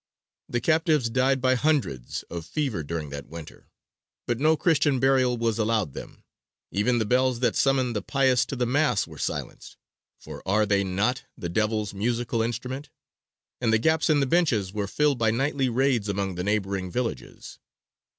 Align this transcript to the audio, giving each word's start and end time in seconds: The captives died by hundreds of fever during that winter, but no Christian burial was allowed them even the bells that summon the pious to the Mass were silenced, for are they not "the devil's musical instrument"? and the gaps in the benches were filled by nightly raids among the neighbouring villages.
The 0.49 0.61
captives 0.61 1.11
died 1.11 1.41
by 1.41 1.53
hundreds 1.53 2.23
of 2.23 2.47
fever 2.47 2.81
during 2.81 3.11
that 3.11 3.27
winter, 3.27 3.69
but 4.25 4.39
no 4.39 4.57
Christian 4.57 4.99
burial 4.99 5.37
was 5.37 5.59
allowed 5.59 5.93
them 5.93 6.23
even 6.71 6.97
the 6.97 7.05
bells 7.05 7.39
that 7.41 7.55
summon 7.55 7.93
the 7.93 8.01
pious 8.01 8.43
to 8.47 8.55
the 8.55 8.65
Mass 8.65 9.05
were 9.05 9.19
silenced, 9.19 9.77
for 10.17 10.41
are 10.43 10.65
they 10.65 10.83
not 10.83 11.25
"the 11.37 11.49
devil's 11.49 11.93
musical 11.93 12.41
instrument"? 12.41 12.89
and 13.61 13.71
the 13.71 13.77
gaps 13.77 14.09
in 14.09 14.21
the 14.21 14.25
benches 14.25 14.73
were 14.73 14.87
filled 14.87 15.19
by 15.19 15.29
nightly 15.29 15.69
raids 15.69 16.09
among 16.09 16.33
the 16.33 16.43
neighbouring 16.43 16.89
villages. 16.89 17.59